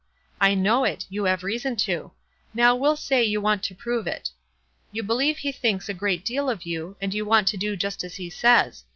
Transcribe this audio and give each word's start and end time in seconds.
"I 0.51 0.55
know 0.55 0.83
it; 0.83 1.05
you 1.11 1.25
have 1.25 1.43
reason 1.43 1.75
to. 1.85 2.11
Now 2.55 2.75
we'll 2.75 2.95
say 2.95 3.23
you 3.23 3.39
want 3.39 3.61
to 3.65 3.75
prove 3.75 4.07
it. 4.07 4.31
You 4.91 5.03
believe 5.03 5.37
he 5.37 5.51
thinks 5.51 5.89
a 5.89 5.93
great 5.93 6.25
deal 6.25 6.49
of 6.49 6.63
you, 6.65 6.97
and} 6.99 7.13
r 7.13 7.19
ou 7.19 7.23
want 7.23 7.47
to 7.49 7.57
do 7.57 7.75
just 7.75 8.03
as 8.03 8.15
he 8.15 8.27
says. 8.31 8.83